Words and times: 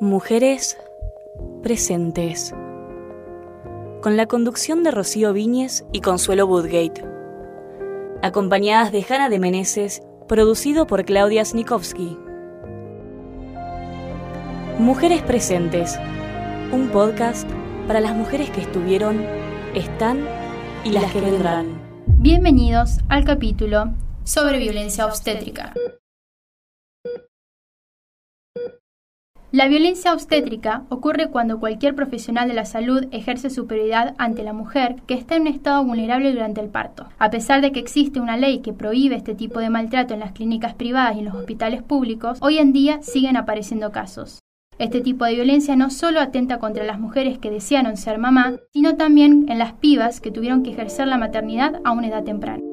Mujeres 0.00 0.78
presentes. 1.62 2.54
Con 4.00 4.16
la 4.16 4.24
conducción 4.24 4.82
de 4.82 4.92
Rocío 4.92 5.34
Viñes 5.34 5.84
y 5.92 6.00
Consuelo 6.00 6.46
Woodgate. 6.46 7.04
Acompañadas 8.22 8.92
de 8.92 9.04
Hanna 9.06 9.28
de 9.28 9.38
Meneses, 9.38 10.00
producido 10.26 10.86
por 10.86 11.04
Claudia 11.04 11.44
Snikovsky. 11.44 12.16
Mujeres 14.78 15.20
presentes. 15.20 15.98
Un 16.72 16.88
podcast 16.88 17.46
para 17.86 18.00
las 18.00 18.16
mujeres 18.16 18.48
que 18.48 18.62
estuvieron, 18.62 19.22
están 19.74 20.26
y 20.82 20.92
las 20.92 21.12
que 21.12 21.20
vendrán. 21.20 21.78
Bienvenidos 22.06 23.00
al 23.10 23.26
capítulo 23.26 23.92
sobre 24.24 24.60
violencia 24.60 25.04
obstétrica. 25.04 25.74
La 29.52 29.66
violencia 29.66 30.12
obstétrica 30.12 30.84
ocurre 30.90 31.28
cuando 31.28 31.58
cualquier 31.58 31.96
profesional 31.96 32.46
de 32.46 32.54
la 32.54 32.64
salud 32.64 33.06
ejerce 33.10 33.50
superioridad 33.50 34.14
ante 34.16 34.44
la 34.44 34.52
mujer 34.52 34.94
que 35.08 35.14
está 35.14 35.34
en 35.34 35.42
un 35.42 35.48
estado 35.48 35.82
vulnerable 35.82 36.30
durante 36.30 36.60
el 36.60 36.68
parto. 36.68 37.08
A 37.18 37.30
pesar 37.30 37.60
de 37.60 37.72
que 37.72 37.80
existe 37.80 38.20
una 38.20 38.36
ley 38.36 38.60
que 38.60 38.72
prohíbe 38.72 39.16
este 39.16 39.34
tipo 39.34 39.58
de 39.58 39.68
maltrato 39.68 40.14
en 40.14 40.20
las 40.20 40.30
clínicas 40.30 40.74
privadas 40.74 41.16
y 41.16 41.18
en 41.18 41.24
los 41.24 41.34
hospitales 41.34 41.82
públicos, 41.82 42.38
hoy 42.42 42.58
en 42.58 42.72
día 42.72 43.02
siguen 43.02 43.36
apareciendo 43.36 43.90
casos. 43.90 44.38
Este 44.78 45.00
tipo 45.00 45.24
de 45.24 45.34
violencia 45.34 45.74
no 45.74 45.90
solo 45.90 46.20
atenta 46.20 46.60
contra 46.60 46.84
las 46.84 47.00
mujeres 47.00 47.38
que 47.38 47.50
desearon 47.50 47.96
ser 47.96 48.18
mamá, 48.18 48.54
sino 48.72 48.96
también 48.96 49.46
en 49.48 49.58
las 49.58 49.72
pibas 49.72 50.20
que 50.20 50.30
tuvieron 50.30 50.62
que 50.62 50.70
ejercer 50.70 51.08
la 51.08 51.18
maternidad 51.18 51.80
a 51.82 51.90
una 51.90 52.06
edad 52.06 52.22
temprana. 52.22 52.69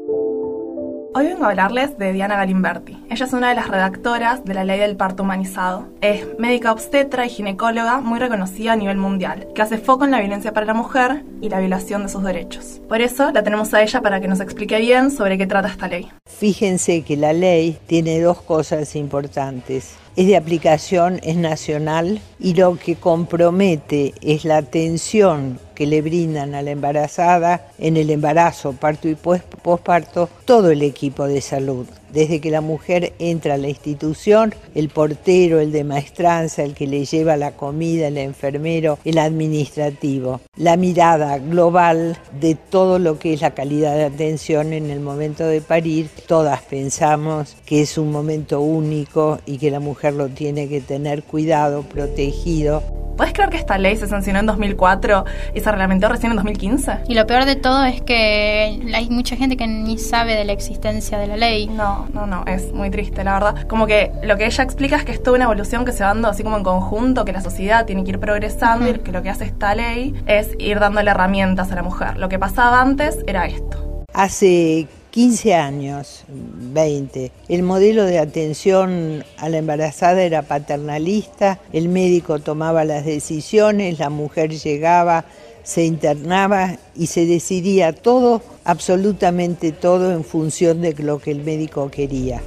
Hoy 1.19 1.25
vengo 1.25 1.45
a 1.45 1.49
hablarles 1.49 1.97
de 1.97 2.13
Diana 2.13 2.35
Galimberti. 2.35 2.95
Ella 3.09 3.25
es 3.25 3.33
una 3.33 3.49
de 3.49 3.55
las 3.55 3.69
redactoras 3.69 4.45
de 4.45 4.53
la 4.53 4.63
Ley 4.63 4.79
del 4.79 4.97
Parto 4.97 5.23
Humanizado. 5.23 5.87
Es 5.99 6.27
médica 6.37 6.71
obstetra 6.71 7.25
y 7.25 7.29
ginecóloga 7.29 8.01
muy 8.01 8.19
reconocida 8.19 8.73
a 8.73 8.75
nivel 8.75 8.97
mundial, 8.97 9.47
que 9.55 9.63
hace 9.63 9.79
foco 9.79 10.05
en 10.05 10.11
la 10.11 10.19
violencia 10.19 10.53
para 10.53 10.67
la 10.67 10.75
mujer 10.75 11.23
y 11.41 11.49
la 11.49 11.59
violación 11.59 12.03
de 12.03 12.09
sus 12.09 12.21
derechos. 12.21 12.81
Por 12.87 13.01
eso 13.01 13.31
la 13.31 13.41
tenemos 13.41 13.73
a 13.73 13.81
ella 13.81 13.99
para 14.01 14.21
que 14.21 14.27
nos 14.27 14.41
explique 14.41 14.77
bien 14.77 15.09
sobre 15.09 15.39
qué 15.39 15.47
trata 15.47 15.69
esta 15.69 15.87
ley. 15.87 16.07
Fíjense 16.27 17.01
que 17.01 17.17
la 17.17 17.33
ley 17.33 17.79
tiene 17.87 18.21
dos 18.21 18.39
cosas 18.43 18.95
importantes 18.95 19.97
es 20.17 20.25
de 20.25 20.35
aplicación, 20.35 21.19
es 21.21 21.37
nacional 21.37 22.19
y 22.39 22.55
lo 22.55 22.75
que 22.75 22.95
compromete 22.95 24.15
es 24.21 24.45
la 24.45 24.57
atención 24.57 25.59
que 25.77 25.85
le 25.85 26.01
brindan 26.01 26.55
a 26.55 26.63
la 26.63 26.71
embarazada 26.71 27.67
en 27.77 27.97
el 27.97 28.09
embarazo, 28.09 28.73
parto 28.73 29.07
y 29.07 29.13
posparto, 29.13 30.27
todo 30.43 30.71
el 30.71 30.81
equipo 30.81 31.27
de 31.27 31.39
salud. 31.39 31.85
Desde 32.11 32.41
que 32.41 32.51
la 32.51 32.61
mujer 32.61 33.13
entra 33.19 33.55
a 33.55 33.57
la 33.57 33.69
institución, 33.69 34.53
el 34.75 34.89
portero, 34.89 35.59
el 35.59 35.71
de 35.71 35.83
maestranza, 35.83 36.63
el 36.63 36.73
que 36.73 36.87
le 36.87 37.05
lleva 37.05 37.37
la 37.37 37.51
comida, 37.51 38.07
el 38.07 38.17
enfermero, 38.17 38.99
el 39.05 39.17
administrativo. 39.17 40.41
La 40.55 40.77
mirada 40.77 41.37
global 41.37 42.17
de 42.39 42.55
todo 42.55 42.99
lo 42.99 43.19
que 43.19 43.33
es 43.33 43.41
la 43.41 43.51
calidad 43.51 43.95
de 43.95 44.05
atención 44.05 44.73
en 44.73 44.89
el 44.89 44.99
momento 44.99 45.45
de 45.45 45.61
parir. 45.61 46.09
Todas 46.27 46.61
pensamos 46.61 47.55
que 47.65 47.81
es 47.81 47.97
un 47.97 48.11
momento 48.11 48.61
único 48.61 49.39
y 49.45 49.57
que 49.57 49.71
la 49.71 49.79
mujer 49.79 50.13
lo 50.13 50.29
tiene 50.29 50.67
que 50.67 50.81
tener 50.81 51.23
cuidado, 51.23 51.83
protegido 51.83 52.83
¿Puedes 53.17 53.33
creer 53.33 53.49
que 53.49 53.57
esta 53.57 53.79
ley 53.79 53.95
se 53.95 54.07
sancionó 54.07 54.39
en 54.39 54.45
2004 54.45 55.25
y 55.55 55.59
se 55.59 55.71
reglamentó 55.71 56.07
recién 56.07 56.31
en 56.31 56.35
2015? 56.35 56.99
Y 57.07 57.15
lo 57.15 57.25
peor 57.25 57.45
de 57.45 57.55
todo 57.55 57.83
es 57.83 57.99
que 58.03 58.79
hay 58.93 59.09
mucha 59.09 59.35
gente 59.35 59.57
que 59.57 59.65
ni 59.65 59.97
sabe 59.97 60.35
de 60.35 60.45
la 60.45 60.53
existencia 60.53 61.17
de 61.17 61.25
la 61.25 61.35
ley. 61.35 61.65
No, 61.65 61.96
no, 62.13 62.27
no, 62.27 62.43
es 62.45 62.71
muy 62.73 62.89
triste, 62.89 63.23
la 63.23 63.33
verdad. 63.33 63.67
Como 63.67 63.87
que 63.87 64.11
lo 64.23 64.37
que 64.37 64.45
ella 64.45 64.63
explica 64.63 64.95
es 64.95 65.05
que 65.05 65.11
es 65.11 65.21
toda 65.21 65.35
una 65.35 65.45
evolución 65.45 65.85
que 65.85 65.91
se 65.91 66.03
va 66.03 66.09
dando 66.09 66.29
así 66.29 66.43
como 66.43 66.57
en 66.57 66.63
conjunto, 66.63 67.25
que 67.25 67.31
la 67.31 67.41
sociedad 67.41 67.85
tiene 67.85 68.03
que 68.03 68.11
ir 68.11 68.19
progresando 68.19 68.89
y 68.89 68.99
que 68.99 69.11
lo 69.11 69.21
que 69.21 69.29
hace 69.29 69.45
esta 69.45 69.75
ley 69.75 70.13
es 70.25 70.51
ir 70.59 70.79
dándole 70.79 71.11
herramientas 71.11 71.71
a 71.71 71.75
la 71.75 71.83
mujer. 71.83 72.17
Lo 72.17 72.29
que 72.29 72.39
pasaba 72.39 72.81
antes 72.81 73.17
era 73.27 73.45
esto. 73.45 74.05
Hace 74.13 74.87
15 75.11 75.55
años, 75.55 76.25
20. 76.27 77.31
El 77.49 77.63
modelo 77.63 78.03
de 78.03 78.19
atención 78.19 79.23
a 79.37 79.49
la 79.49 79.57
embarazada 79.57 80.21
era 80.21 80.43
paternalista, 80.43 81.59
el 81.73 81.89
médico 81.89 82.39
tomaba 82.39 82.85
las 82.85 83.05
decisiones, 83.05 83.99
la 83.99 84.09
mujer 84.09 84.51
llegaba, 84.51 85.25
se 85.63 85.85
internaba 85.85 86.77
y 86.95 87.07
se 87.07 87.25
decidía 87.25 87.93
todo, 87.93 88.41
absolutamente 88.63 89.71
todo 89.71 90.11
en 90.11 90.23
función 90.23 90.81
de 90.81 90.93
lo 90.99 91.19
que 91.19 91.31
el 91.31 91.43
médico 91.43 91.89
quería. 91.89 92.41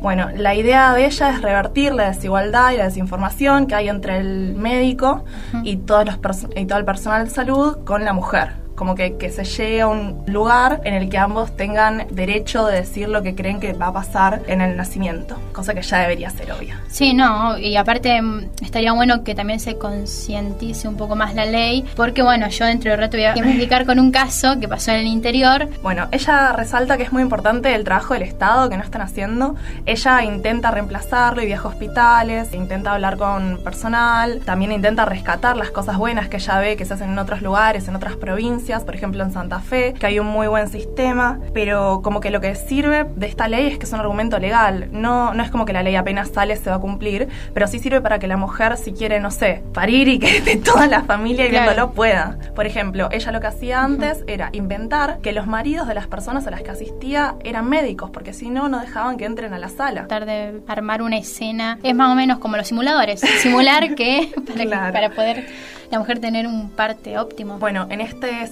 Bueno, 0.00 0.28
la 0.34 0.54
idea 0.54 0.94
de 0.94 1.06
ella 1.06 1.30
es 1.30 1.42
revertir 1.42 1.92
la 1.92 2.10
desigualdad 2.10 2.72
y 2.72 2.76
la 2.76 2.84
desinformación 2.84 3.66
que 3.66 3.74
hay 3.74 3.88
entre 3.88 4.18
el 4.18 4.54
médico 4.54 5.24
y, 5.64 5.78
todos 5.78 6.06
los 6.06 6.46
y 6.54 6.66
todo 6.66 6.78
el 6.78 6.84
personal 6.84 7.24
de 7.24 7.30
salud 7.30 7.84
con 7.84 8.04
la 8.04 8.12
mujer 8.12 8.65
como 8.76 8.94
que, 8.94 9.16
que 9.16 9.30
se 9.30 9.44
llegue 9.44 9.80
a 9.80 9.88
un 9.88 10.22
lugar 10.26 10.82
en 10.84 10.94
el 10.94 11.08
que 11.08 11.18
ambos 11.18 11.56
tengan 11.56 12.06
derecho 12.10 12.66
de 12.66 12.76
decir 12.76 13.08
lo 13.08 13.22
que 13.22 13.34
creen 13.34 13.58
que 13.58 13.72
va 13.72 13.88
a 13.88 13.92
pasar 13.92 14.42
en 14.46 14.60
el 14.60 14.76
nacimiento, 14.76 15.40
cosa 15.52 15.74
que 15.74 15.82
ya 15.82 15.98
debería 15.98 16.30
ser 16.30 16.52
obvia. 16.52 16.80
Sí, 16.88 17.14
no, 17.14 17.58
y 17.58 17.76
aparte 17.76 18.20
mm, 18.20 18.50
estaría 18.62 18.92
bueno 18.92 19.24
que 19.24 19.34
también 19.34 19.58
se 19.58 19.76
concientice 19.78 20.86
un 20.86 20.96
poco 20.96 21.16
más 21.16 21.34
la 21.34 21.46
ley, 21.46 21.84
porque 21.96 22.22
bueno, 22.22 22.48
yo 22.48 22.66
dentro 22.66 22.90
de 22.90 22.96
rato 22.98 23.16
voy 23.16 23.24
a 23.24 23.32
explicar 23.34 23.86
con 23.86 23.98
un 23.98 24.10
caso 24.10 24.60
que 24.60 24.68
pasó 24.68 24.90
en 24.92 24.98
el 24.98 25.06
interior. 25.06 25.68
Bueno, 25.82 26.08
ella 26.12 26.52
resalta 26.52 26.96
que 26.96 27.04
es 27.04 27.12
muy 27.12 27.22
importante 27.22 27.74
el 27.74 27.84
trabajo 27.84 28.14
del 28.14 28.22
Estado 28.22 28.68
que 28.68 28.76
no 28.76 28.82
están 28.82 29.00
haciendo. 29.02 29.56
Ella 29.86 30.22
intenta 30.22 30.70
reemplazarlo 30.70 31.42
y 31.42 31.46
viaja 31.46 31.64
a 31.68 31.70
hospitales, 31.70 32.52
intenta 32.52 32.92
hablar 32.92 33.16
con 33.16 33.58
personal, 33.64 34.40
también 34.44 34.72
intenta 34.72 35.06
rescatar 35.06 35.56
las 35.56 35.70
cosas 35.70 35.96
buenas 35.96 36.28
que 36.28 36.36
ella 36.36 36.58
ve 36.58 36.76
que 36.76 36.84
se 36.84 36.94
hacen 36.94 37.10
en 37.10 37.18
otros 37.18 37.40
lugares, 37.40 37.88
en 37.88 37.96
otras 37.96 38.16
provincias 38.16 38.65
por 38.66 38.96
ejemplo 38.96 39.22
en 39.22 39.30
Santa 39.30 39.60
Fe, 39.60 39.94
que 39.94 40.06
hay 40.06 40.18
un 40.18 40.26
muy 40.26 40.48
buen 40.48 40.68
sistema, 40.68 41.38
pero 41.54 42.00
como 42.02 42.20
que 42.20 42.30
lo 42.30 42.40
que 42.40 42.56
sirve 42.56 43.06
de 43.14 43.26
esta 43.26 43.46
ley 43.46 43.68
es 43.68 43.78
que 43.78 43.84
es 43.84 43.92
un 43.92 44.00
argumento 44.00 44.40
legal, 44.40 44.88
no, 44.90 45.34
no 45.34 45.42
es 45.44 45.52
como 45.52 45.64
que 45.64 45.72
la 45.72 45.84
ley 45.84 45.94
apenas 45.94 46.30
sale 46.30 46.56
se 46.56 46.70
va 46.70 46.76
a 46.76 46.80
cumplir, 46.80 47.28
pero 47.54 47.68
sí 47.68 47.78
sirve 47.78 48.00
para 48.00 48.18
que 48.18 48.26
la 48.26 48.36
mujer 48.36 48.76
si 48.76 48.92
quiere, 48.92 49.20
no 49.20 49.30
sé, 49.30 49.62
parir 49.72 50.08
y 50.08 50.18
que 50.18 50.56
toda 50.64 50.88
la 50.88 51.02
familia 51.02 51.46
y 51.46 51.50
viéndolo 51.50 51.92
pueda. 51.92 52.38
Por 52.56 52.66
ejemplo, 52.66 53.08
ella 53.12 53.30
lo 53.30 53.40
que 53.40 53.46
hacía 53.46 53.84
antes 53.84 54.24
era 54.26 54.50
inventar 54.52 55.18
que 55.22 55.32
los 55.32 55.46
maridos 55.46 55.86
de 55.86 55.94
las 55.94 56.08
personas 56.08 56.44
a 56.48 56.50
las 56.50 56.62
que 56.62 56.70
asistía 56.70 57.36
eran 57.44 57.68
médicos, 57.68 58.10
porque 58.10 58.32
si 58.32 58.50
no, 58.50 58.68
no 58.68 58.80
dejaban 58.80 59.16
que 59.16 59.26
entren 59.26 59.54
a 59.54 59.58
la 59.58 59.68
sala. 59.68 60.08
Tratar 60.08 60.26
de 60.26 60.60
armar 60.66 61.02
una 61.02 61.18
escena 61.18 61.78
es 61.84 61.94
más 61.94 62.10
o 62.10 62.16
menos 62.16 62.40
como 62.40 62.56
los 62.56 62.66
simuladores, 62.66 63.20
simular 63.20 63.94
que 63.94 64.32
para, 64.68 64.90
para 64.90 65.10
poder 65.10 65.46
la 65.90 65.98
mujer 65.98 66.18
tener 66.18 66.46
un 66.46 66.70
parte 66.70 67.18
óptimo. 67.18 67.58
Bueno, 67.58 67.86
en 67.90 68.00
este 68.00 68.46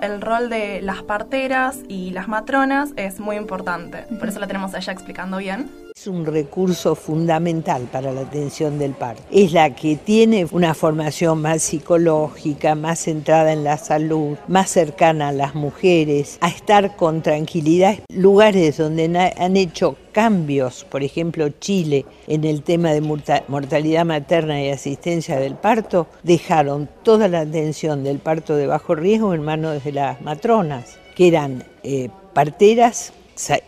el 0.00 0.22
rol 0.22 0.48
de 0.48 0.80
las 0.80 1.02
parteras 1.02 1.80
y 1.86 2.12
las 2.12 2.28
matronas 2.28 2.92
es 2.96 3.20
muy 3.20 3.36
importante. 3.36 4.06
Por 4.18 4.28
eso 4.28 4.40
la 4.40 4.46
tenemos 4.46 4.72
a 4.72 4.78
ella 4.78 4.92
explicando 4.94 5.36
bien. 5.36 5.83
Es 5.96 6.08
un 6.08 6.26
recurso 6.26 6.96
fundamental 6.96 7.82
para 7.84 8.12
la 8.12 8.22
atención 8.22 8.80
del 8.80 8.94
parto. 8.94 9.22
Es 9.30 9.52
la 9.52 9.76
que 9.76 9.94
tiene 9.94 10.44
una 10.50 10.74
formación 10.74 11.40
más 11.40 11.62
psicológica, 11.62 12.74
más 12.74 12.98
centrada 12.98 13.52
en 13.52 13.62
la 13.62 13.78
salud, 13.78 14.36
más 14.48 14.70
cercana 14.70 15.28
a 15.28 15.32
las 15.32 15.54
mujeres, 15.54 16.36
a 16.40 16.48
estar 16.48 16.96
con 16.96 17.22
tranquilidad. 17.22 18.00
Lugares 18.12 18.76
donde 18.76 19.32
han 19.38 19.56
hecho 19.56 19.96
cambios, 20.10 20.82
por 20.82 21.04
ejemplo 21.04 21.48
Chile, 21.60 22.04
en 22.26 22.42
el 22.42 22.64
tema 22.64 22.90
de 22.90 23.00
mortalidad 23.46 24.04
materna 24.04 24.60
y 24.60 24.70
asistencia 24.70 25.38
del 25.38 25.54
parto, 25.54 26.08
dejaron 26.24 26.88
toda 27.04 27.28
la 27.28 27.42
atención 27.42 28.02
del 28.02 28.18
parto 28.18 28.56
de 28.56 28.66
bajo 28.66 28.96
riesgo 28.96 29.32
en 29.32 29.44
manos 29.44 29.84
de 29.84 29.92
las 29.92 30.20
matronas, 30.22 30.98
que 31.14 31.28
eran 31.28 31.62
eh, 31.84 32.10
parteras 32.32 33.12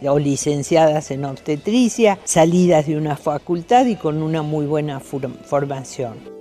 o 0.07 0.19
licenciadas 0.19 1.11
en 1.11 1.25
obstetricia, 1.25 2.19
salidas 2.25 2.87
de 2.87 2.97
una 2.97 3.17
facultad 3.17 3.87
y 3.87 3.97
con 3.97 4.23
una 4.23 4.43
muy 4.43 4.67
buena 4.67 5.01
formación. 5.01 6.37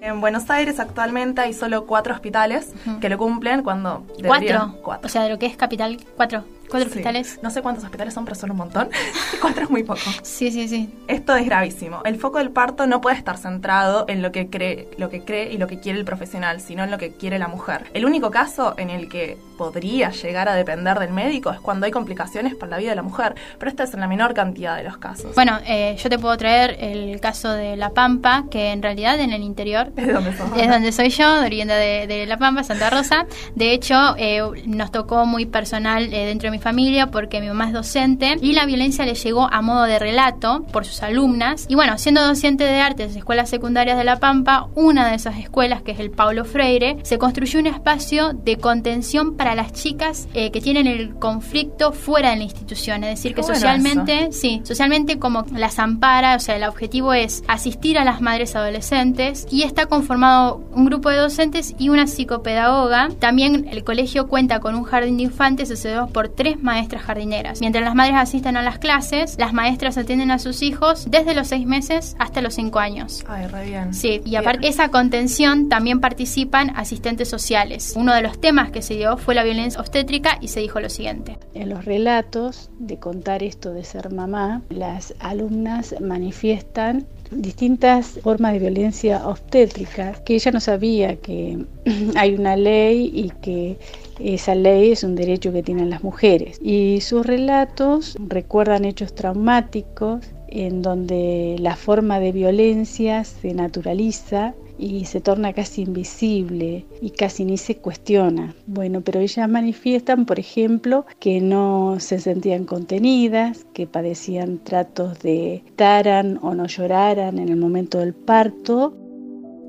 En 0.00 0.20
Buenos 0.20 0.50
Aires 0.50 0.80
actualmente 0.80 1.40
hay 1.42 1.52
solo 1.52 1.86
cuatro 1.86 2.12
hospitales 2.12 2.72
que 3.00 3.08
lo 3.08 3.18
cumplen 3.18 3.62
cuando 3.62 4.04
¿Cuatro? 4.26 4.76
¿Cuatro? 4.82 5.06
O 5.06 5.08
sea, 5.08 5.22
de 5.22 5.30
lo 5.30 5.38
que 5.38 5.46
es 5.46 5.56
capital, 5.56 5.96
cuatro. 6.16 6.44
¿Cuatro 6.72 6.88
hospitales? 6.88 7.38
No 7.42 7.50
sé 7.50 7.60
cuántos 7.60 7.84
hospitales 7.84 8.14
son, 8.14 8.24
pero 8.24 8.34
son 8.34 8.50
un 8.50 8.56
montón. 8.56 8.88
Cuatro 9.42 9.64
es 9.64 9.70
muy 9.70 9.82
poco. 9.82 10.00
Sí, 10.22 10.50
sí, 10.50 10.68
sí. 10.68 10.88
Esto 11.06 11.36
es 11.36 11.44
gravísimo. 11.44 12.00
El 12.06 12.16
foco 12.16 12.38
del 12.38 12.50
parto 12.50 12.86
no 12.86 13.02
puede 13.02 13.16
estar 13.16 13.36
centrado 13.36 14.06
en 14.08 14.22
lo 14.22 14.32
que 14.32 14.48
cree, 14.48 14.88
lo 14.96 15.10
que 15.10 15.22
cree 15.22 15.52
y 15.52 15.58
lo 15.58 15.66
que 15.66 15.80
quiere 15.80 15.98
el 15.98 16.06
profesional, 16.06 16.62
sino 16.62 16.82
en 16.82 16.90
lo 16.90 16.96
que 16.96 17.12
quiere 17.12 17.38
la 17.38 17.48
mujer. 17.48 17.90
El 17.92 18.06
único 18.06 18.30
caso 18.30 18.72
en 18.78 18.88
el 18.88 19.10
que 19.10 19.36
podría 19.58 20.10
llegar 20.10 20.48
a 20.48 20.54
depender 20.54 20.98
del 20.98 21.12
médico 21.12 21.50
es 21.50 21.60
cuando 21.60 21.86
hay 21.86 21.92
complicaciones 21.92 22.54
para 22.54 22.70
la 22.70 22.78
vida 22.78 22.90
de 22.90 22.96
la 22.96 23.02
mujer, 23.02 23.34
pero 23.58 23.70
esta 23.70 23.84
es 23.84 23.94
en 23.94 24.00
la 24.00 24.08
menor 24.08 24.32
cantidad 24.32 24.76
de 24.76 24.82
los 24.82 24.96
casos. 24.96 25.34
Bueno, 25.34 25.60
eh, 25.66 25.96
yo 26.02 26.08
te 26.08 26.18
puedo 26.18 26.36
traer 26.36 26.78
el 26.80 27.20
caso 27.20 27.52
de 27.52 27.76
La 27.76 27.90
Pampa, 27.90 28.46
que 28.50 28.72
en 28.72 28.82
realidad 28.82 29.20
en 29.20 29.32
el 29.32 29.42
interior 29.42 29.92
es 29.96 30.12
donde, 30.12 30.30
es 30.30 30.68
donde 30.68 30.90
soy 30.90 31.10
yo, 31.10 31.40
de 31.40 31.46
oriunda 31.46 31.76
de, 31.76 32.24
La 32.26 32.38
Pampa, 32.38 32.64
Santa 32.64 32.90
Rosa. 32.90 33.26
De 33.54 33.72
hecho, 33.72 34.16
eh, 34.16 34.42
nos 34.66 34.90
tocó 34.90 35.26
muy 35.26 35.46
personal 35.46 36.12
eh, 36.12 36.26
dentro 36.26 36.48
de 36.48 36.56
mi 36.56 36.61
familia 36.62 37.08
porque 37.08 37.40
mi 37.40 37.48
mamá 37.48 37.66
es 37.66 37.72
docente 37.72 38.36
y 38.40 38.52
la 38.52 38.64
violencia 38.64 39.04
le 39.04 39.14
llegó 39.14 39.52
a 39.52 39.60
modo 39.60 39.82
de 39.84 39.98
relato 39.98 40.64
por 40.72 40.84
sus 40.84 41.02
alumnas. 41.02 41.66
Y 41.68 41.74
bueno, 41.74 41.98
siendo 41.98 42.26
docente 42.26 42.64
de 42.64 42.80
artes 42.80 43.12
de 43.12 43.18
escuelas 43.18 43.50
secundarias 43.50 43.98
de 43.98 44.04
La 44.04 44.18
Pampa, 44.18 44.68
una 44.74 45.08
de 45.08 45.16
esas 45.16 45.38
escuelas, 45.38 45.82
que 45.82 45.92
es 45.92 46.00
el 46.00 46.10
Paulo 46.10 46.44
Freire, 46.44 46.96
se 47.02 47.18
construyó 47.18 47.60
un 47.60 47.66
espacio 47.66 48.32
de 48.32 48.56
contención 48.56 49.36
para 49.36 49.54
las 49.54 49.72
chicas 49.72 50.28
eh, 50.34 50.50
que 50.50 50.60
tienen 50.60 50.86
el 50.86 51.14
conflicto 51.16 51.92
fuera 51.92 52.30
de 52.30 52.36
la 52.36 52.44
institución. 52.44 53.04
Es 53.04 53.10
decir, 53.18 53.34
que 53.34 53.42
socialmente, 53.42 54.32
sí, 54.32 54.62
socialmente 54.64 55.18
como 55.18 55.44
las 55.54 55.78
ampara, 55.78 56.36
o 56.36 56.40
sea, 56.40 56.56
el 56.56 56.64
objetivo 56.64 57.12
es 57.12 57.42
asistir 57.48 57.98
a 57.98 58.04
las 58.04 58.20
madres 58.20 58.54
adolescentes 58.56 59.46
y 59.50 59.62
está 59.64 59.86
conformado 59.86 60.62
un 60.72 60.86
grupo 60.86 61.10
de 61.10 61.16
docentes 61.16 61.74
y 61.78 61.88
una 61.88 62.06
psicopedagoga. 62.06 63.08
También 63.18 63.68
el 63.70 63.84
colegio 63.84 64.28
cuenta 64.28 64.60
con 64.60 64.74
un 64.74 64.84
jardín 64.84 65.16
de 65.16 65.24
infantes 65.24 65.70
asociado 65.70 66.06
por 66.08 66.28
tres 66.52 66.62
maestras 66.62 67.02
jardineras. 67.02 67.60
Mientras 67.60 67.84
las 67.84 67.94
madres 67.94 68.16
asisten 68.16 68.56
a 68.56 68.62
las 68.62 68.78
clases, 68.78 69.36
las 69.38 69.52
maestras 69.52 69.96
atienden 69.96 70.30
a 70.30 70.38
sus 70.38 70.62
hijos 70.62 71.06
desde 71.10 71.34
los 71.34 71.48
seis 71.48 71.66
meses 71.66 72.14
hasta 72.18 72.40
los 72.42 72.54
cinco 72.54 72.78
años. 72.78 73.24
Ay, 73.26 73.46
re 73.46 73.64
bien. 73.66 73.94
Sí, 73.94 74.20
y 74.24 74.36
aparte 74.36 74.68
esa 74.68 74.90
contención 74.90 75.68
también 75.68 76.00
participan 76.00 76.70
asistentes 76.76 77.28
sociales. 77.28 77.94
Uno 77.96 78.14
de 78.14 78.22
los 78.22 78.40
temas 78.40 78.70
que 78.70 78.82
se 78.82 78.94
dio 78.94 79.16
fue 79.16 79.34
la 79.34 79.44
violencia 79.44 79.80
obstétrica 79.80 80.38
y 80.40 80.48
se 80.48 80.60
dijo 80.60 80.80
lo 80.80 80.90
siguiente. 80.90 81.38
En 81.54 81.70
los 81.70 81.84
relatos 81.84 82.70
de 82.78 82.98
contar 82.98 83.42
esto 83.42 83.72
de 83.72 83.84
ser 83.84 84.12
mamá, 84.12 84.62
las 84.68 85.14
alumnas 85.20 85.94
manifiestan 86.00 87.06
distintas 87.36 88.18
formas 88.22 88.52
de 88.52 88.58
violencia 88.58 89.26
obstétrica, 89.26 90.12
que 90.24 90.34
ella 90.34 90.50
no 90.50 90.60
sabía 90.60 91.16
que 91.16 91.64
hay 92.16 92.34
una 92.34 92.56
ley 92.56 93.10
y 93.14 93.30
que 93.40 93.78
esa 94.20 94.54
ley 94.54 94.92
es 94.92 95.04
un 95.04 95.14
derecho 95.14 95.52
que 95.52 95.62
tienen 95.62 95.90
las 95.90 96.02
mujeres. 96.02 96.58
Y 96.62 97.00
sus 97.00 97.26
relatos 97.26 98.16
recuerdan 98.28 98.84
hechos 98.84 99.14
traumáticos 99.14 100.24
en 100.48 100.82
donde 100.82 101.56
la 101.58 101.76
forma 101.76 102.20
de 102.20 102.32
violencia 102.32 103.24
se 103.24 103.54
naturaliza 103.54 104.54
y 104.78 105.04
se 105.04 105.20
torna 105.20 105.52
casi 105.52 105.82
invisible 105.82 106.84
y 107.00 107.10
casi 107.10 107.44
ni 107.44 107.56
se 107.58 107.76
cuestiona. 107.76 108.54
Bueno, 108.66 109.00
pero 109.00 109.20
ellas 109.20 109.48
manifiestan, 109.48 110.26
por 110.26 110.38
ejemplo, 110.38 111.06
que 111.20 111.40
no 111.40 111.96
se 112.00 112.18
sentían 112.18 112.64
contenidas, 112.64 113.66
que 113.72 113.86
padecían 113.86 114.58
tratos 114.58 115.18
de 115.20 115.62
taran 115.76 116.38
o 116.42 116.54
no 116.54 116.66
lloraran 116.66 117.38
en 117.38 117.48
el 117.48 117.56
momento 117.56 117.98
del 117.98 118.14
parto. 118.14 118.94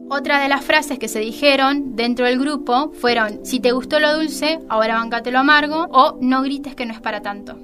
Otra 0.09 0.41
de 0.41 0.49
las 0.49 0.63
frases 0.63 0.99
que 0.99 1.07
se 1.07 1.19
dijeron 1.19 1.95
dentro 1.95 2.25
del 2.25 2.39
grupo 2.39 2.91
fueron, 2.93 3.45
si 3.45 3.59
te 3.59 3.71
gustó 3.71 3.99
lo 3.99 4.15
dulce, 4.15 4.59
ahora 4.69 4.95
bancate 4.95 5.31
lo 5.31 5.39
amargo, 5.39 5.87
o 5.91 6.17
no 6.21 6.43
grites 6.43 6.75
que 6.75 6.85
no 6.85 6.93
es 6.93 6.99
para 6.99 7.21
tanto. 7.21 7.57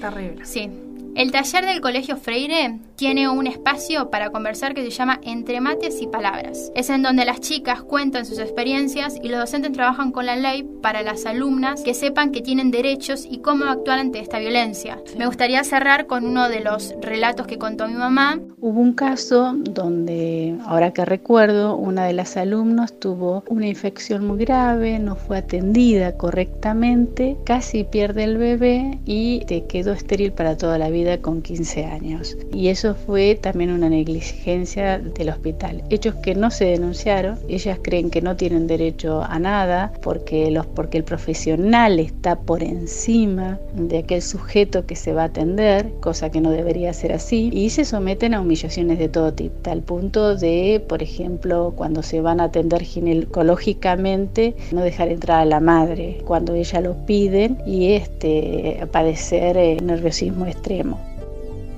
Terrible. 0.00 0.46
Sí. 0.46 0.70
El 1.16 1.32
taller 1.32 1.66
del 1.66 1.80
Colegio 1.80 2.16
Freire 2.16 2.78
tiene 2.94 3.28
un 3.28 3.46
espacio 3.46 4.10
para 4.10 4.30
conversar 4.30 4.74
que 4.74 4.82
se 4.82 4.90
llama 4.90 5.20
Entre 5.22 5.60
Mates 5.60 6.00
y 6.00 6.06
Palabras. 6.06 6.70
Es 6.76 6.88
en 6.88 7.02
donde 7.02 7.24
las 7.24 7.40
chicas 7.40 7.82
cuentan 7.82 8.24
sus 8.24 8.38
experiencias 8.38 9.16
y 9.20 9.28
los 9.28 9.40
docentes 9.40 9.72
trabajan 9.72 10.12
con 10.12 10.26
la 10.26 10.36
ley 10.36 10.62
para 10.82 11.02
las 11.02 11.26
alumnas 11.26 11.82
que 11.82 11.94
sepan 11.94 12.30
que 12.30 12.42
tienen 12.42 12.70
derechos 12.70 13.26
y 13.28 13.38
cómo 13.38 13.64
actuar 13.64 13.98
ante 13.98 14.20
esta 14.20 14.38
violencia. 14.38 14.98
Me 15.18 15.26
gustaría 15.26 15.64
cerrar 15.64 16.06
con 16.06 16.24
uno 16.24 16.48
de 16.48 16.60
los 16.60 16.94
relatos 17.00 17.46
que 17.46 17.58
contó 17.58 17.88
mi 17.88 17.94
mamá. 17.94 18.38
Hubo 18.60 18.80
un 18.80 18.92
caso 18.92 19.54
donde, 19.56 20.56
ahora 20.66 20.92
que 20.92 21.04
recuerdo, 21.04 21.76
una 21.76 22.04
de 22.04 22.12
las 22.12 22.36
alumnas 22.36 22.98
tuvo 22.98 23.42
una 23.48 23.66
infección 23.66 24.26
muy 24.26 24.38
grave, 24.38 24.98
no 24.98 25.16
fue 25.16 25.38
atendida 25.38 26.16
correctamente, 26.16 27.36
casi 27.44 27.84
pierde 27.84 28.24
el 28.24 28.36
bebé 28.38 29.00
y 29.06 29.40
te 29.46 29.64
quedó 29.64 29.92
estéril 29.92 30.32
para 30.32 30.56
toda 30.56 30.78
la 30.78 30.90
vida 30.90 30.99
con 31.20 31.42
15 31.42 31.84
años. 31.84 32.36
Y 32.52 32.68
eso 32.68 32.94
fue 32.94 33.34
también 33.34 33.70
una 33.70 33.88
negligencia 33.88 34.98
del 34.98 35.30
hospital. 35.30 35.82
Hechos 35.90 36.14
que 36.16 36.34
no 36.34 36.50
se 36.50 36.66
denunciaron, 36.66 37.38
ellas 37.48 37.78
creen 37.82 38.10
que 38.10 38.20
no 38.20 38.36
tienen 38.36 38.66
derecho 38.66 39.22
a 39.22 39.38
nada 39.38 39.92
porque, 40.02 40.50
los, 40.50 40.66
porque 40.66 40.98
el 40.98 41.04
profesional 41.04 41.98
está 41.98 42.38
por 42.38 42.62
encima 42.62 43.58
de 43.74 43.98
aquel 43.98 44.22
sujeto 44.22 44.86
que 44.86 44.96
se 44.96 45.12
va 45.12 45.22
a 45.22 45.26
atender, 45.26 45.90
cosa 46.00 46.30
que 46.30 46.40
no 46.40 46.50
debería 46.50 46.92
ser 46.92 47.12
así, 47.12 47.50
y 47.52 47.70
se 47.70 47.84
someten 47.84 48.34
a 48.34 48.40
humillaciones 48.40 48.98
de 48.98 49.08
todo 49.08 49.32
tipo, 49.32 49.56
tal 49.62 49.82
punto 49.82 50.36
de, 50.36 50.84
por 50.88 51.02
ejemplo, 51.02 51.72
cuando 51.76 52.02
se 52.02 52.20
van 52.20 52.40
a 52.40 52.44
atender 52.44 52.82
ginecológicamente, 52.82 54.54
no 54.72 54.82
dejar 54.82 55.08
entrar 55.08 55.40
a 55.40 55.44
la 55.44 55.60
madre 55.60 56.18
cuando 56.24 56.54
ella 56.54 56.80
lo 56.80 56.94
piden 57.06 57.58
y 57.66 57.92
este, 57.92 58.86
padecer 58.92 59.56
eh, 59.56 59.78
nerviosismo 59.82 60.46
extremo. 60.46 60.89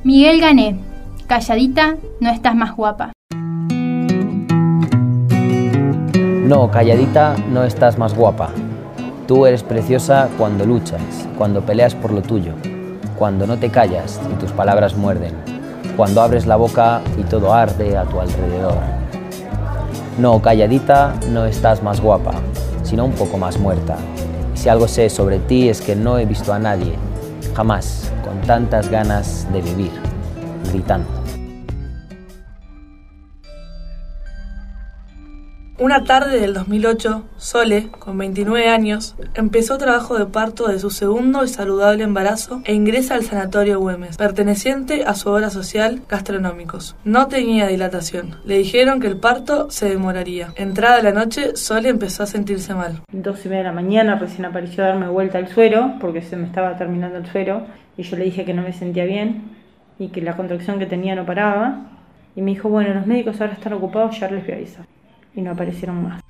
Miguel 0.04 0.40
Gané, 0.40 0.80
calladita, 1.28 1.94
no 2.18 2.30
estás 2.30 2.56
más 2.56 2.74
guapa. 2.74 3.12
No, 6.44 6.72
calladita, 6.72 7.36
no 7.52 7.62
estás 7.62 7.98
más 7.98 8.12
guapa. 8.12 8.50
Tú 9.28 9.46
eres 9.46 9.62
preciosa 9.62 10.28
cuando 10.36 10.66
luchas, 10.66 11.28
cuando 11.38 11.60
peleas 11.60 11.94
por 11.94 12.12
lo 12.12 12.20
tuyo, 12.20 12.54
cuando 13.16 13.46
no 13.46 13.58
te 13.58 13.70
callas 13.70 14.20
y 14.28 14.40
tus 14.40 14.50
palabras 14.50 14.96
muerden, 14.96 15.34
cuando 15.96 16.20
abres 16.20 16.46
la 16.46 16.56
boca 16.56 17.00
y 17.16 17.22
todo 17.22 17.54
arde 17.54 17.96
a 17.96 18.02
tu 18.02 18.18
alrededor. 18.18 18.78
No, 20.18 20.42
calladita, 20.42 21.14
no 21.30 21.46
estás 21.46 21.80
más 21.80 22.00
guapa, 22.00 22.32
sino 22.82 23.04
un 23.04 23.12
poco 23.12 23.38
más 23.38 23.56
muerta. 23.56 23.96
Y 24.52 24.58
si 24.58 24.68
algo 24.68 24.88
sé 24.88 25.08
sobre 25.08 25.38
ti 25.38 25.68
es 25.68 25.80
que 25.80 25.94
no 25.94 26.18
he 26.18 26.26
visto 26.26 26.52
a 26.52 26.58
nadie, 26.58 26.96
jamás, 27.54 28.12
con 28.24 28.40
tantas 28.42 28.88
ganas 28.88 29.46
de 29.52 29.60
vivir, 29.60 29.92
gritando. 30.70 31.21
Una 35.82 36.04
tarde 36.04 36.38
del 36.38 36.54
2008, 36.54 37.24
Sole, 37.38 37.88
con 37.98 38.16
29 38.16 38.68
años, 38.68 39.16
empezó 39.34 39.78
trabajo 39.78 40.16
de 40.16 40.26
parto 40.26 40.68
de 40.68 40.78
su 40.78 40.90
segundo 40.90 41.42
y 41.42 41.48
saludable 41.48 42.04
embarazo 42.04 42.62
e 42.64 42.72
ingresa 42.72 43.16
al 43.16 43.24
sanatorio 43.24 43.80
Güemes, 43.80 44.16
perteneciente 44.16 45.02
a 45.04 45.14
su 45.14 45.28
obra 45.30 45.50
social 45.50 46.02
Gastronómicos. 46.08 46.94
No 47.02 47.26
tenía 47.26 47.66
dilatación. 47.66 48.36
Le 48.44 48.58
dijeron 48.58 49.00
que 49.00 49.08
el 49.08 49.16
parto 49.16 49.72
se 49.72 49.88
demoraría. 49.88 50.52
Entrada 50.54 51.02
la 51.02 51.10
noche, 51.10 51.56
Sole 51.56 51.88
empezó 51.88 52.22
a 52.22 52.26
sentirse 52.26 52.76
mal. 52.76 53.00
Dos 53.10 53.44
y 53.44 53.48
media 53.48 53.62
de 53.62 53.68
la 53.70 53.72
mañana 53.72 54.14
recién 54.20 54.44
apareció 54.44 54.84
a 54.84 54.86
darme 54.86 55.08
vuelta 55.08 55.38
al 55.38 55.48
suero, 55.48 55.94
porque 56.00 56.22
se 56.22 56.36
me 56.36 56.46
estaba 56.46 56.76
terminando 56.76 57.18
el 57.18 57.26
suero, 57.26 57.66
y 57.96 58.04
yo 58.04 58.16
le 58.16 58.26
dije 58.26 58.44
que 58.44 58.54
no 58.54 58.62
me 58.62 58.72
sentía 58.72 59.04
bien 59.04 59.50
y 59.98 60.10
que 60.10 60.22
la 60.22 60.36
contracción 60.36 60.78
que 60.78 60.86
tenía 60.86 61.16
no 61.16 61.26
paraba. 61.26 61.90
Y 62.36 62.42
me 62.42 62.52
dijo, 62.52 62.68
bueno, 62.68 62.94
los 62.94 63.04
médicos 63.04 63.40
ahora 63.40 63.54
están 63.54 63.72
ocupados, 63.72 64.20
ya 64.20 64.30
les 64.30 64.44
voy 64.44 64.52
a 64.52 64.56
avisar 64.58 64.91
y 65.34 65.42
no 65.42 65.52
aparecieron 65.52 66.02
más. 66.02 66.22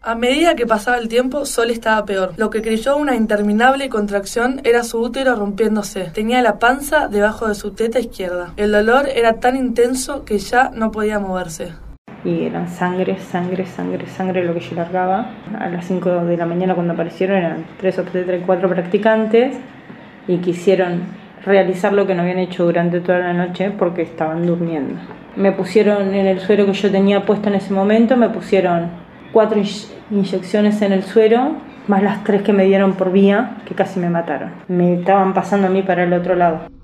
A 0.00 0.14
medida 0.14 0.54
que 0.54 0.64
pasaba 0.64 0.96
el 0.96 1.08
tiempo, 1.08 1.44
Sol 1.44 1.70
estaba 1.70 2.06
peor. 2.06 2.32
Lo 2.36 2.50
que 2.50 2.62
creyó 2.62 2.96
una 2.96 3.16
interminable 3.16 3.88
contracción 3.88 4.60
era 4.64 4.84
su 4.84 5.00
útero 5.00 5.34
rompiéndose. 5.34 6.04
Tenía 6.14 6.40
la 6.40 6.58
panza 6.60 7.08
debajo 7.08 7.48
de 7.48 7.56
su 7.56 7.72
teta 7.72 7.98
izquierda. 7.98 8.52
El 8.56 8.70
dolor 8.70 9.08
era 9.08 9.34
tan 9.34 9.56
intenso 9.56 10.24
que 10.24 10.38
ya 10.38 10.70
no 10.70 10.92
podía 10.92 11.18
moverse. 11.18 11.72
Y 12.24 12.44
eran 12.44 12.68
sangre, 12.68 13.18
sangre, 13.18 13.66
sangre, 13.66 14.06
sangre 14.06 14.44
lo 14.44 14.54
que 14.54 14.60
yo 14.60 14.76
largaba. 14.76 15.32
A 15.58 15.68
las 15.68 15.86
5 15.86 16.24
de 16.26 16.36
la 16.36 16.46
mañana 16.46 16.74
cuando 16.74 16.92
aparecieron 16.92 17.36
eran 17.36 17.66
3 17.78 17.98
o 17.98 18.02
3, 18.04 18.42
4 18.46 18.68
practicantes 18.68 19.56
y 20.28 20.38
quisieron 20.38 21.17
realizar 21.44 21.92
lo 21.92 22.06
que 22.06 22.14
no 22.14 22.22
habían 22.22 22.38
hecho 22.38 22.64
durante 22.64 23.00
toda 23.00 23.18
la 23.18 23.32
noche 23.32 23.70
porque 23.70 24.02
estaban 24.02 24.46
durmiendo. 24.46 24.94
Me 25.36 25.52
pusieron 25.52 26.14
en 26.14 26.26
el 26.26 26.40
suero 26.40 26.66
que 26.66 26.72
yo 26.72 26.90
tenía 26.90 27.24
puesto 27.24 27.48
en 27.48 27.56
ese 27.56 27.72
momento, 27.72 28.16
me 28.16 28.28
pusieron 28.28 28.88
cuatro 29.32 29.60
inyecciones 30.10 30.82
en 30.82 30.92
el 30.92 31.02
suero, 31.02 31.52
más 31.86 32.02
las 32.02 32.24
tres 32.24 32.42
que 32.42 32.52
me 32.52 32.64
dieron 32.64 32.94
por 32.94 33.12
vía, 33.12 33.58
que 33.64 33.74
casi 33.74 34.00
me 34.00 34.10
mataron. 34.10 34.50
Me 34.68 34.94
estaban 34.94 35.34
pasando 35.34 35.68
a 35.68 35.70
mí 35.70 35.82
para 35.82 36.04
el 36.04 36.12
otro 36.12 36.34
lado. 36.34 36.77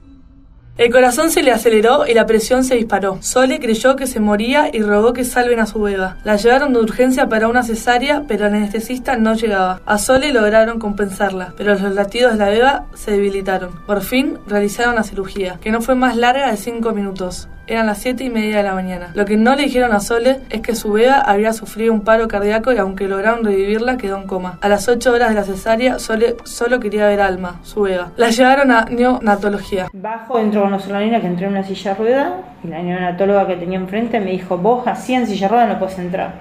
El 0.76 0.90
corazón 0.90 1.30
se 1.30 1.44
le 1.44 1.52
aceleró 1.52 2.04
y 2.04 2.14
la 2.14 2.26
presión 2.26 2.64
se 2.64 2.74
disparó. 2.74 3.18
Sole 3.20 3.60
creyó 3.60 3.94
que 3.94 4.08
se 4.08 4.18
moría 4.18 4.70
y 4.72 4.82
rogó 4.82 5.12
que 5.12 5.22
salven 5.22 5.60
a 5.60 5.66
su 5.66 5.80
beba. 5.80 6.16
La 6.24 6.34
llevaron 6.34 6.72
de 6.72 6.80
urgencia 6.80 7.28
para 7.28 7.46
una 7.46 7.62
cesárea, 7.62 8.24
pero 8.26 8.48
el 8.48 8.54
anestesista 8.54 9.14
no 9.14 9.34
llegaba. 9.34 9.80
A 9.86 9.98
Sole 9.98 10.32
lograron 10.32 10.80
compensarla, 10.80 11.54
pero 11.56 11.78
los 11.78 11.94
latidos 11.94 12.32
de 12.32 12.38
la 12.40 12.48
beba 12.48 12.86
se 12.94 13.12
debilitaron. 13.12 13.70
Por 13.86 14.02
fin 14.02 14.38
realizaron 14.48 14.96
la 14.96 15.04
cirugía, 15.04 15.60
que 15.60 15.70
no 15.70 15.80
fue 15.80 15.94
más 15.94 16.16
larga 16.16 16.50
de 16.50 16.56
5 16.56 16.90
minutos. 16.90 17.48
Eran 17.66 17.86
las 17.86 17.98
siete 17.98 18.24
y 18.24 18.30
media 18.30 18.58
de 18.58 18.62
la 18.62 18.74
mañana. 18.74 19.10
Lo 19.14 19.24
que 19.24 19.38
no 19.38 19.54
le 19.56 19.62
dijeron 19.62 19.92
a 19.92 20.00
Sole 20.00 20.40
es 20.50 20.60
que 20.60 20.74
su 20.74 20.92
beba 20.92 21.20
había 21.20 21.54
sufrido 21.54 21.94
un 21.94 22.02
paro 22.02 22.28
cardíaco 22.28 22.72
y 22.72 22.76
aunque 22.76 23.08
lograron 23.08 23.42
revivirla, 23.42 23.96
quedó 23.96 24.18
en 24.18 24.26
coma. 24.26 24.58
A 24.60 24.68
las 24.68 24.86
8 24.86 25.10
horas 25.10 25.30
de 25.30 25.34
la 25.36 25.44
cesárea, 25.44 25.98
Sole 25.98 26.36
solo 26.44 26.78
quería 26.78 27.06
ver 27.06 27.22
Alma, 27.22 27.60
su 27.62 27.82
beba. 27.82 28.12
La 28.16 28.28
llevaron 28.28 28.70
a 28.70 28.84
neonatología. 28.84 29.88
Bajo, 29.94 30.38
entro 30.38 30.62
con 30.62 30.98
niña 31.00 31.22
que 31.22 31.26
entré 31.26 31.46
en 31.46 31.52
una 31.52 31.64
silla 31.64 31.92
de 31.94 31.96
rueda 31.96 32.36
y 32.62 32.68
la 32.68 32.82
neonatóloga 32.82 33.46
que 33.46 33.56
tenía 33.56 33.78
enfrente 33.78 34.20
me 34.20 34.32
dijo, 34.32 34.58
vos 34.58 34.86
así 34.86 35.14
en 35.14 35.26
silla 35.26 35.48
de 35.48 35.54
rueda 35.54 35.66
no 35.66 35.78
puedes 35.78 35.98
entrar. 35.98 36.34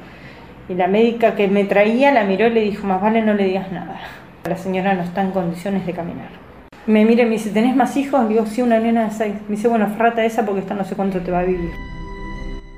Y 0.67 0.73
la 0.73 0.87
médica 0.87 1.35
que 1.35 1.47
me 1.47 1.63
traía 1.63 2.11
la 2.11 2.25
miró 2.25 2.47
y 2.47 2.51
le 2.51 2.61
dijo, 2.61 2.85
más 2.85 3.01
vale 3.01 3.21
no 3.21 3.33
le 3.33 3.45
digas 3.45 3.71
nada. 3.71 3.97
La 4.43 4.57
señora 4.57 4.93
no 4.93 5.03
está 5.03 5.21
en 5.21 5.31
condiciones 5.31 5.85
de 5.85 5.93
caminar. 5.93 6.42
Me 6.85 7.05
mira 7.05 7.23
y 7.23 7.25
me 7.25 7.31
dice, 7.33 7.49
¿tenés 7.49 7.75
más 7.75 7.95
hijos? 7.95 8.21
Le 8.23 8.29
digo, 8.29 8.45
sí, 8.45 8.61
una 8.61 8.79
nena 8.79 9.05
de 9.05 9.11
seis. 9.11 9.35
Me 9.47 9.55
dice, 9.55 9.67
bueno, 9.67 9.87
frata 9.97 10.25
esa 10.25 10.45
porque 10.45 10.61
esta 10.61 10.73
no 10.73 10.83
sé 10.83 10.95
cuánto 10.95 11.21
te 11.21 11.31
va 11.31 11.39
a 11.39 11.43
vivir. 11.43 11.71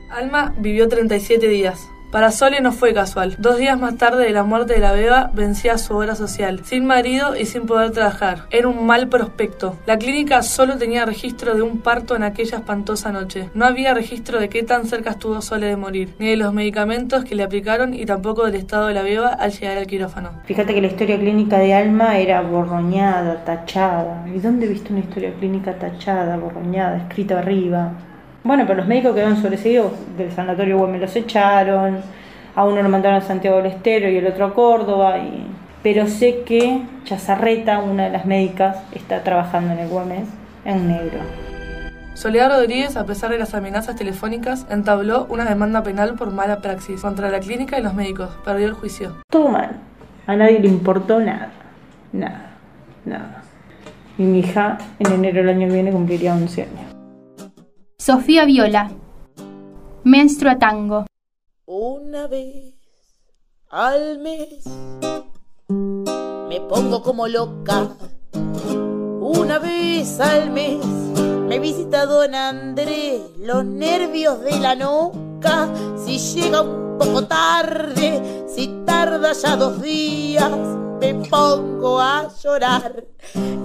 Alma 0.10 0.54
vivió 0.58 0.88
37 0.88 1.48
días. 1.48 1.90
Para 2.16 2.32
Sole 2.32 2.62
no 2.62 2.72
fue 2.72 2.94
casual. 2.94 3.36
Dos 3.40 3.58
días 3.58 3.78
más 3.78 3.98
tarde 3.98 4.24
de 4.24 4.32
la 4.32 4.44
muerte 4.44 4.76
de 4.76 4.80
la 4.80 4.94
beba, 4.94 5.32
vencía 5.34 5.78
su 5.78 5.98
obra 5.98 6.16
social, 6.16 6.62
sin 6.64 6.86
marido 6.86 7.36
y 7.36 7.46
sin 7.46 7.66
poder 7.66 7.92
trabajar. 7.92 8.44
Era 8.52 8.70
un 8.70 8.86
mal 8.86 9.10
prospecto. 9.10 9.76
La 9.86 9.98
clínica 9.98 10.42
solo 10.42 10.78
tenía 10.78 11.04
registro 11.04 11.56
de 11.56 11.62
un 11.62 11.80
parto 11.80 12.16
en 12.16 12.24
aquella 12.24 12.60
espantosa 12.60 13.12
noche. 13.12 13.50
No 13.54 13.66
había 13.66 13.94
registro 13.94 14.40
de 14.40 14.48
qué 14.48 14.64
tan 14.64 14.86
cerca 14.86 15.10
estuvo 15.10 15.42
Sole 15.42 15.66
de 15.66 15.76
morir, 15.76 16.16
ni 16.18 16.30
de 16.30 16.38
los 16.38 16.54
medicamentos 16.54 17.26
que 17.26 17.36
le 17.36 17.44
aplicaron 17.44 17.94
y 17.94 18.06
tampoco 18.06 18.46
del 18.46 18.56
estado 18.56 18.88
de 18.88 18.94
la 18.94 19.02
beba 19.02 19.34
al 19.34 19.52
llegar 19.52 19.78
al 19.78 19.86
quirófano. 19.86 20.30
Fíjate 20.46 20.74
que 20.74 20.80
la 20.80 20.88
historia 20.88 21.20
clínica 21.20 21.58
de 21.58 21.74
Alma 21.74 22.18
era 22.18 22.40
borroñada, 22.40 23.44
tachada. 23.44 24.26
¿Y 24.34 24.40
dónde 24.40 24.68
viste 24.68 24.94
una 24.94 25.02
historia 25.02 25.34
clínica 25.34 25.78
tachada, 25.78 26.38
borroñada, 26.38 26.96
escrita 26.96 27.40
arriba? 27.40 27.92
Bueno, 28.46 28.66
pero 28.68 28.78
los 28.78 28.88
médicos 28.88 29.16
quedaron 29.16 29.42
sobreseídos 29.42 29.94
del 30.20 30.32
sanatorio 30.32 30.86
me 30.86 31.00
los 31.00 31.16
echaron, 31.16 31.98
a 32.56 32.64
uno 32.64 32.84
lo 32.84 32.90
mandaron 32.90 33.18
a 33.18 33.22
Santiago 33.22 33.58
del 33.58 33.66
Estero 33.66 34.08
y 34.08 34.18
el 34.18 34.28
otro 34.28 34.46
a 34.46 34.54
Córdoba, 34.54 35.18
y... 35.18 35.48
pero 35.82 36.06
sé 36.06 36.44
que 36.46 36.84
Chazarreta, 37.06 37.80
una 37.80 38.04
de 38.04 38.12
las 38.12 38.28
médicas, 38.28 38.78
está 38.94 39.24
trabajando 39.24 39.74
en 39.74 39.80
el 39.80 39.90
Güemes 39.90 40.28
en 40.64 40.88
negro. 40.88 41.22
Soledad 42.14 42.52
Rodríguez, 42.52 42.96
a 42.98 43.06
pesar 43.08 43.32
de 43.32 43.40
las 43.40 43.56
amenazas 43.56 43.96
telefónicas, 43.96 44.68
entabló 44.70 45.26
una 45.28 45.46
demanda 45.46 45.82
penal 45.82 46.14
por 46.14 46.32
mala 46.32 46.62
praxis 46.62 47.02
contra 47.02 47.32
la 47.32 47.40
clínica 47.40 47.80
y 47.80 47.82
los 47.82 47.96
médicos. 47.96 48.30
Perdió 48.46 48.68
el 48.68 48.74
juicio. 48.74 49.18
Todo 49.28 49.50
mal. 49.50 49.72
A 50.28 50.36
nadie 50.36 50.60
le 50.60 50.68
importó 50.68 51.20
nada. 51.20 51.50
Nada. 52.14 52.52
Nada. 53.06 53.42
Y 54.20 54.24
mi 54.24 54.40
hija 54.40 54.78
en 55.00 55.12
enero 55.14 55.38
del 55.38 55.50
año 55.50 55.68
que 55.68 55.74
viene 55.74 55.92
cumpliría 55.92 56.36
11 56.36 56.62
años. 56.62 56.95
Sofía 58.06 58.46
Viola. 58.46 58.92
Menstrua 60.04 60.60
Tango. 60.60 61.08
Una 61.66 62.28
vez 62.28 62.76
al 63.72 64.20
mes 64.20 64.64
me 65.68 66.62
pongo 66.70 67.02
como 67.02 67.28
loca. 67.28 67.88
Una 69.20 69.58
vez 69.58 70.20
al 70.20 70.52
mes 70.52 70.86
me 71.48 71.58
visita 71.58 72.06
don 72.06 72.36
Andrés. 72.36 73.22
Los 73.40 73.66
nervios 73.66 74.40
de 74.42 74.60
la 74.60 74.76
nuca. 74.76 75.68
Si 75.98 76.20
llega 76.20 76.62
un 76.62 77.00
poco 77.00 77.26
tarde, 77.26 78.46
si 78.48 78.68
tarda 78.86 79.34
ya 79.34 79.56
dos 79.56 79.82
días, 79.82 80.52
me 81.02 81.16
pongo 81.28 82.00
a 82.00 82.30
llorar 82.44 83.04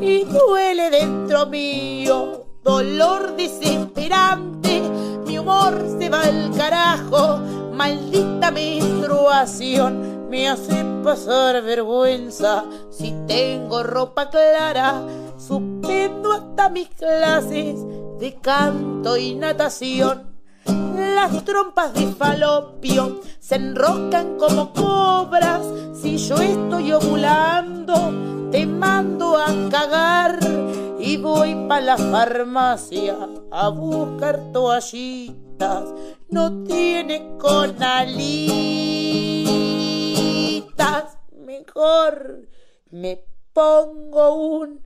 y 0.00 0.24
duele 0.24 0.88
dentro 0.88 1.44
mío 1.44 2.49
dolor 2.62 3.36
desesperante, 3.36 4.82
mi 5.26 5.38
humor 5.38 5.84
se 5.98 6.08
va 6.08 6.22
al 6.22 6.50
carajo, 6.56 7.38
maldita 7.72 8.50
menstruación, 8.50 10.28
me 10.28 10.48
hace 10.48 10.84
pasar 11.02 11.62
vergüenza, 11.62 12.64
si 12.90 13.14
tengo 13.26 13.82
ropa 13.82 14.30
clara, 14.30 15.02
suspendo 15.38 16.32
hasta 16.32 16.68
mis 16.68 16.88
clases 16.88 17.76
de 18.18 18.38
canto 18.40 19.16
y 19.16 19.34
natación. 19.34 20.30
Las 20.66 21.44
trompas 21.44 21.94
de 21.94 22.06
falopio 22.08 23.20
se 23.40 23.56
enroscan 23.56 24.36
como 24.36 24.72
cobras. 24.72 25.62
Si 25.94 26.18
yo 26.18 26.36
estoy 26.36 26.92
ovulando, 26.92 28.12
te 28.50 28.66
mando 28.66 29.38
a 29.38 29.46
cagar 29.70 30.38
y 31.10 31.16
voy 31.16 31.56
pa' 31.66 31.80
la 31.80 31.96
farmacia 31.96 33.16
a 33.50 33.68
buscar 33.70 34.52
toallitas. 34.52 35.92
No 36.28 36.62
tiene 36.62 37.36
conalitas, 37.36 37.98
mejor 41.32 42.46
me 42.92 43.24
pongo 43.52 44.34
un 44.60 44.80